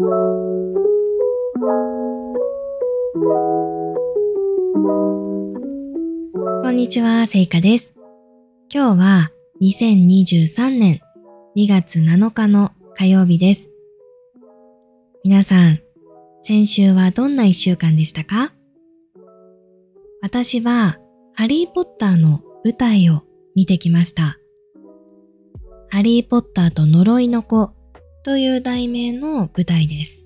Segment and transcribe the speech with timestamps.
[0.00, 0.04] こ
[6.70, 7.92] んにちは、せいかです。
[8.72, 11.00] 今日は2023年
[11.56, 13.72] 2月7日の火曜日です。
[15.24, 15.80] 皆さん、
[16.42, 18.52] 先週はどんな一週間でしたか？
[20.22, 20.98] 私は
[21.34, 23.24] ハリーポッターの舞台を
[23.56, 24.38] 見てきました。
[25.90, 27.72] ハリーポッターと呪いの子
[28.28, 30.22] という題名の舞台です。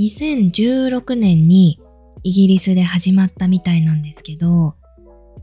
[0.00, 1.78] 2016年に
[2.24, 4.74] イギリスで始まったみたいなんですけど、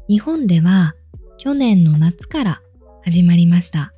[0.10, 0.96] 日本では
[1.38, 2.62] 去年の夏から
[3.06, 3.94] 始まりました。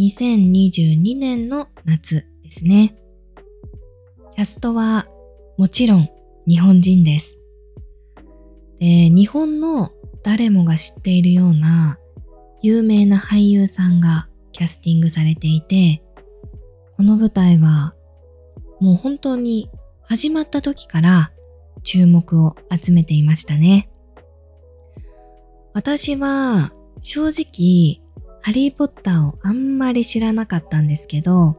[0.00, 2.96] 2022年の夏ですね。
[4.34, 5.06] キャストは
[5.58, 6.08] もちろん
[6.44, 7.38] 日本人です。
[8.80, 9.92] で、日本の
[10.24, 12.00] 誰もが知っているような
[12.62, 16.02] 有名な俳優さんがキャスティングされていて、
[16.96, 17.94] この舞台は
[18.80, 19.70] もう本当に
[20.02, 21.32] 始まった時から
[21.82, 23.90] 注目を集めていましたね。
[25.72, 28.02] 私は正直
[28.42, 31.56] ハリーポッターをあんまり知らなかったんですけど、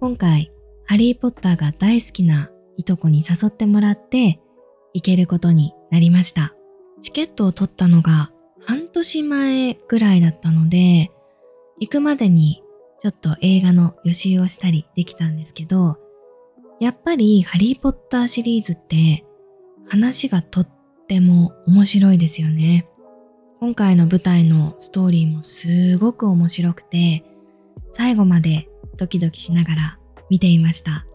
[0.00, 0.50] 今回
[0.86, 4.40] ハリーポッターが大好きないとこに誘ってもらって
[4.94, 6.54] 行けることになりました。
[7.02, 11.10] チケットを取ったのが半年前ぐらいだったので、
[11.80, 12.62] 行くまでに
[13.00, 15.96] ちょっと映画の予習をしたりできたんですけど、
[16.78, 19.24] やっぱりハリーポッターシリーズって
[19.88, 20.68] 話がとっ
[21.08, 22.86] ても面白いですよね。
[23.60, 27.24] 今回の舞台のストーリーもすごく面白くて、
[27.92, 31.06] 最後までドキドキしながら見ていました。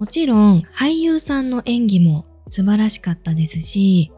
[0.00, 4.10] もちろん俳優さんの演技も素晴らしかったですし、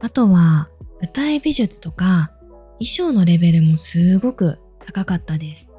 [0.00, 0.68] あとは
[1.00, 2.30] 舞台美術とか
[2.78, 5.70] 衣装のレベルもすごく高かったです。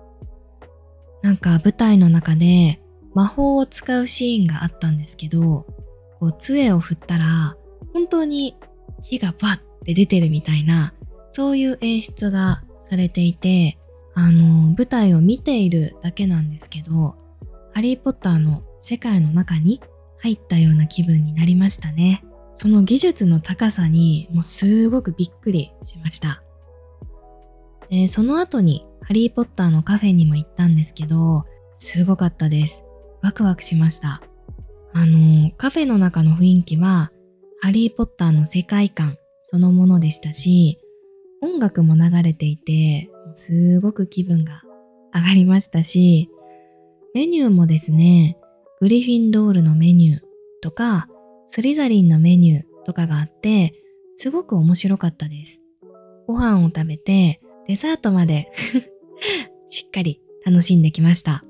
[1.21, 2.81] なんか舞台の中で
[3.13, 5.65] 魔法を使うシーンがあったんですけど、
[6.19, 7.57] こう杖を振ったら
[7.93, 8.55] 本当に
[9.01, 10.93] 火がバッて出てるみたいな
[11.35, 13.77] そういう演出がされていて、
[14.13, 17.15] あの、舞台を見ているだけなんですけど、
[17.73, 19.81] ハリーポッターの世界の中に
[20.19, 22.23] 入ったような気分になりましたね。
[22.53, 26.41] その技術の高さにもうすごくびっくりしました。
[27.89, 31.45] で、その後にハリーポッターのカフェにも行ったんですけど、
[31.77, 32.83] すごかったです。
[33.21, 34.23] ワクワクしました。
[34.93, 37.11] あの、カフェの中の雰囲気は、
[37.61, 40.79] ハリーポッターの世界観そのものでしたし、
[41.39, 44.63] 音楽も流れていて、すごく気分が
[45.13, 46.31] 上がりましたし、
[47.13, 48.39] メニューもですね、
[48.81, 50.21] グリフィンドールのメニュー
[50.63, 51.07] とか、
[51.47, 53.73] スリザリンのメニューとかがあって、
[54.13, 55.61] すごく面白かったです。
[56.25, 58.51] ご飯を食べて、デザートまで
[59.69, 61.43] しっかり楽しんできました。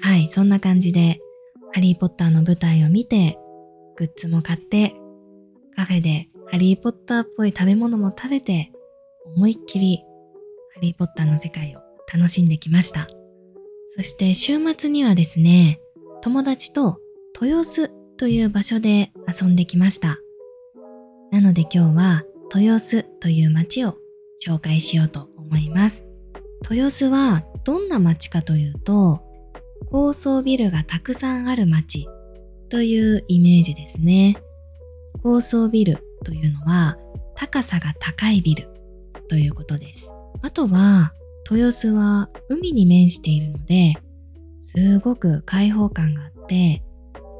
[0.00, 1.20] はい、そんな感じで、
[1.72, 3.38] ハリーポッターの舞台を見て、
[3.96, 4.94] グッズも買って、
[5.76, 8.72] カフェでハリーポッターっぽい食べ物も食べて、
[9.36, 10.04] 思いっきり
[10.74, 11.80] ハリーポッターの世界を
[12.12, 13.06] 楽しんできました。
[13.96, 15.80] そして週末にはですね、
[16.22, 16.98] 友達と
[17.40, 20.18] 豊洲という場所で遊んできました。
[21.30, 23.96] なので今日は豊洲という街を
[24.44, 26.07] 紹介しようと思います。
[26.70, 29.22] 豊洲はどんな街かというと、
[29.90, 32.08] 高層ビルがたくさんある街
[32.68, 34.36] というイメージですね。
[35.22, 36.96] 高層ビルというのは
[37.34, 38.68] 高さが高いビル
[39.28, 40.10] ということです。
[40.42, 41.12] あとは
[41.50, 43.94] 豊洲は海に面しているので
[44.60, 46.82] すごく開放感があって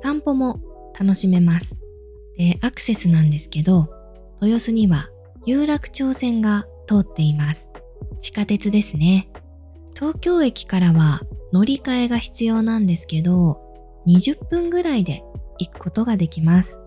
[0.00, 0.60] 散歩も
[0.98, 1.76] 楽しめます。
[2.36, 3.88] で、アクセスなんですけど
[4.40, 5.08] 豊洲には
[5.44, 7.68] 有楽町線が通っています。
[8.20, 9.28] 地下鉄ですね。
[9.94, 11.20] 東京駅からは
[11.52, 13.60] 乗り換えが必要なんですけど
[14.06, 15.24] 20分ぐらいで
[15.58, 16.78] 行くことができます。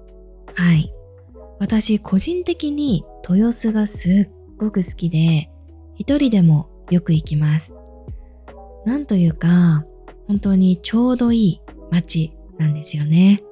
[0.55, 0.93] はい。
[1.61, 5.51] 私個人的に豊洲がすっごく好きで
[5.95, 7.71] 一人でもよく行きます
[8.83, 9.85] なんというか
[10.27, 11.61] 本当にちょうどいい
[11.91, 13.43] 街なんですよね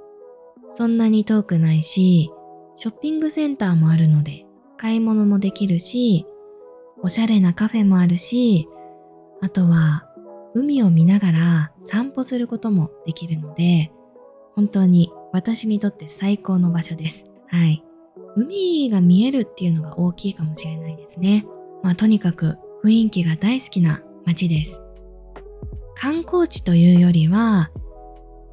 [0.75, 2.31] そんなに遠くないし
[2.75, 4.45] ショッピングセンターもあるので
[4.75, 6.25] 買い物もできるし
[7.01, 8.67] おしゃれなカフェもあるし
[9.41, 10.05] あとは
[10.53, 13.91] 海を見ながら散歩することもできるので
[14.55, 17.25] 本当に私にとって最高の場所です。
[17.47, 17.83] はい。
[18.35, 21.45] 海が見えるっていうのが大きいかもしれないですね。
[21.83, 24.81] まあとにかく雰囲気が大好きな街です。
[25.95, 27.71] 観光地というよりは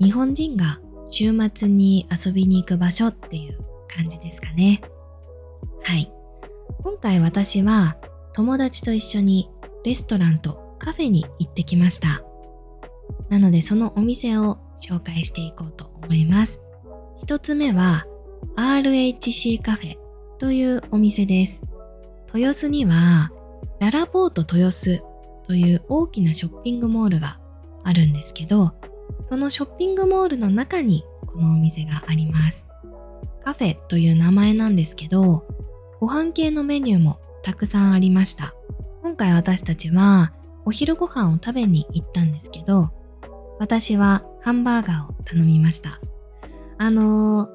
[0.00, 3.58] 日本人が週末に遊びに行く場所っていう
[3.88, 4.81] 感じですかね。
[5.82, 6.12] はい。
[6.82, 7.96] 今回私は
[8.37, 9.49] 友達と一緒に
[9.83, 12.23] レストランとカフェに行ってきました。
[13.31, 16.61] なのでそのお店を紹介していこうと思います。
[17.19, 18.05] 一つ目は
[18.59, 19.97] RHC カフェ
[20.37, 21.62] というお店です。
[22.35, 23.31] 豊洲には
[23.81, 25.00] ララポート豊洲
[25.47, 27.41] という大きなショッピングモールが
[27.85, 28.75] あるんですけど、
[29.25, 32.67] そのショッピングモールの中にこのお店があります。
[33.43, 35.47] カフェという名前なんですけど、
[36.00, 38.56] ご飯系のメニューもたくさんありました。
[39.02, 40.32] 今回私たちは
[40.64, 42.90] お昼ご飯を食べに行ったんですけど、
[43.60, 46.00] 私はハンバーガーを頼みました。
[46.76, 47.48] あのー、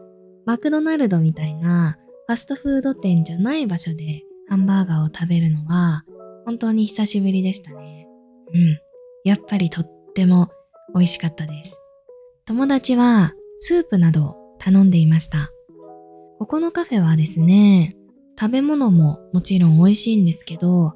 [0.45, 6.05] マクドナルドみたいなファストフード店じゃない場所でハンバーガーを食べるのは
[6.45, 8.07] 本当に久しぶりでしたね。
[8.53, 8.79] うん。
[9.25, 10.47] やっぱりとっても
[10.95, 11.81] 美味しかったです。
[12.45, 15.51] 友達はスープなどを頼んでいました。
[16.39, 17.93] ここのカフェはですね、
[18.39, 20.93] 食べ物ももちろん美味しいんですけど、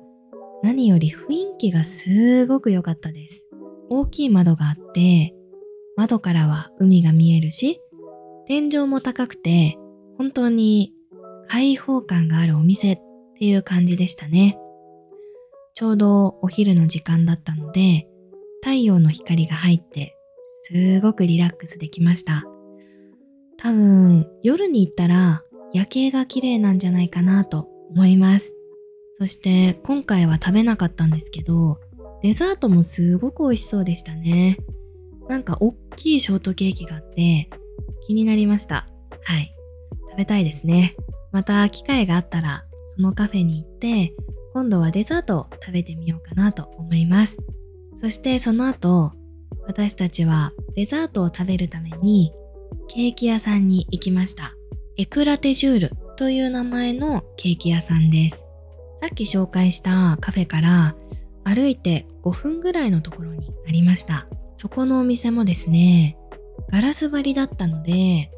[0.63, 3.45] 何より雰囲気がすごく良かったです。
[3.89, 5.35] 大きい窓があって、
[5.95, 7.79] 窓からは海が見えるし、
[8.47, 9.77] 天井も高くて、
[10.17, 10.93] 本当に
[11.47, 12.99] 開放感があるお店っ
[13.37, 14.57] ていう感じでしたね。
[15.75, 18.07] ちょうどお昼の時間だったので、
[18.61, 20.17] 太陽の光が入って、
[20.63, 22.43] すごくリラックスできました。
[23.57, 25.43] 多分、夜に行ったら
[25.75, 28.53] 夜景が綺麗なんじゃないかなと思います。
[29.19, 31.81] そして今回は食べなかったんですけど、
[32.23, 34.57] デザートもすごく美味しそうでしたね。
[35.27, 37.49] なんか大きいショートケーキがあって
[38.07, 38.87] 気になりました。
[39.21, 39.53] はい。
[40.11, 40.95] 食べたいですね。
[41.33, 42.63] また機会があったら
[42.95, 44.15] そのカフェに行って
[44.53, 47.37] 今度はデザートを食べてみようかなと思います。
[48.01, 49.11] そしてその後
[49.67, 52.31] 私たちはデザートを食べるために
[52.87, 54.53] ケーキ屋さんに行きました。
[54.97, 58.45] エクラテジュールという名前のケーキ屋さんです。
[59.01, 60.95] さっき紹介したカフェから
[61.43, 64.25] 歩いて5分ぐらいのところにありました。
[64.53, 66.17] そこのお店もですね、
[66.71, 68.31] ガラス張りだったので、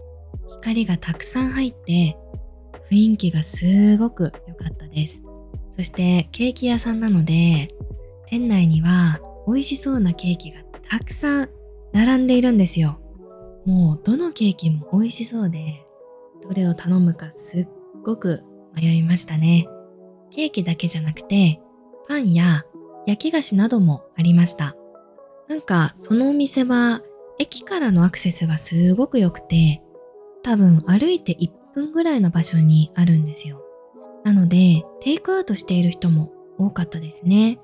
[0.50, 2.18] 光がたくさん入って
[2.89, 5.21] 雰囲気がすごく良かったです。
[5.75, 7.68] そしてケーキ屋さんなので、
[8.25, 11.50] 店内には美味しそうなケーキがたくさん
[11.94, 13.00] 並んでいるんですよ。
[13.63, 15.83] もうどのケーキも美味しそうで、
[16.48, 17.68] どれを頼むかすっ
[18.04, 18.44] ごく
[18.76, 19.68] 迷いましたね。
[20.32, 21.60] ケーキだけじゃなくて、
[22.08, 22.64] パンや
[23.06, 24.76] 焼き菓子などもありました。
[25.48, 27.02] なんかそのお店は
[27.40, 29.82] 駅からのアクセスがすごく良くて、
[30.44, 33.64] 多分歩いて1分ぐらいの場所にあるんですよ。
[34.24, 37.60] なので、テイクアウトしている人も多かったですね。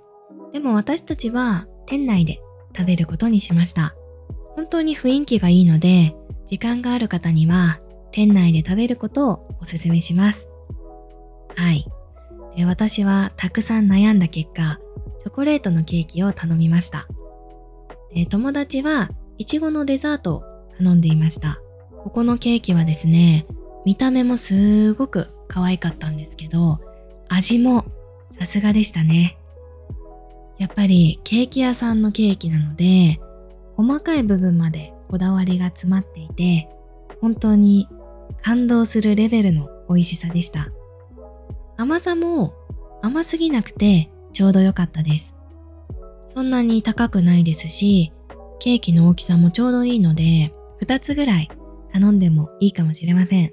[0.54, 2.40] でも私たちは店内で
[2.76, 3.96] 食べることにしました。
[4.56, 6.16] 本当に雰囲気がいいので、
[6.48, 7.80] 時間がある方には
[8.13, 10.48] 店内で食べることをお勧めします。
[11.56, 11.86] はい。
[12.56, 14.80] で私はたくさん悩んだ結果、
[15.19, 17.07] チョコレートのケーキを頼みました。
[18.13, 20.44] で友達はいちごのデザートを
[20.77, 21.60] 頼んでいました。
[22.04, 23.48] ここのケーキはですね、
[23.83, 26.80] 見た目もすごく可愛かったんですけど、
[27.30, 27.83] 味も
[28.39, 29.38] さすがでしたね。
[30.60, 33.19] やっぱりケーキ屋さんのケーキなので、
[33.75, 36.69] 細かい部分までこだわりが詰まっていて、
[37.19, 37.88] 本当に
[38.44, 40.69] 感動するレベルの美味しさでした。
[41.78, 42.54] 甘さも
[43.01, 45.34] 甘すぎなくてちょうど良かったです。
[46.28, 48.12] そんなに高くないですし、
[48.60, 51.50] ケーキの大きさもちょうどいいので、2つぐらい
[51.91, 53.50] 頼んでもいいかもしれません。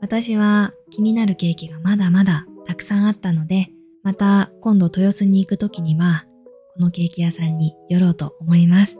[0.00, 3.70] 私は気になるケーキがまだまだたくさんあったので、
[4.02, 6.26] また今度豊洲に行く時には、
[6.74, 8.98] このケーキ屋さんに寄ろうと思います。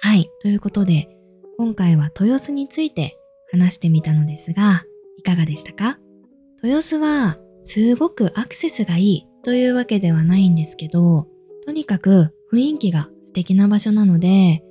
[0.00, 1.08] はい、ということで、
[1.58, 3.18] 今回は豊洲について
[3.50, 4.84] 話してみたのですが、
[5.16, 5.98] いかがでしたか？
[6.62, 11.28] 豊洲はすごくアクセスがいいというわけではないんですけど、
[11.64, 14.62] とにかく雰囲気が素敵な場所なので、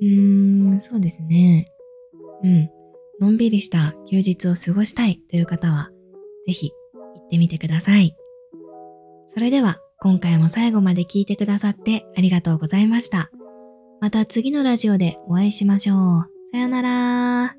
[0.00, 1.72] うーん、そうですね。
[2.42, 2.70] うん。
[3.20, 5.90] のんびりした休日を過ごしたいという方は、
[6.46, 8.14] ぜひ行ってみてください。
[9.28, 13.30] それでは、今回も最後まで聞いてくださってありがとうございました。
[14.00, 16.30] また次のラジオでお会いしましょう。
[16.52, 17.57] さよなら